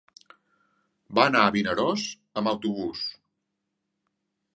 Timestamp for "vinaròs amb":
1.55-2.51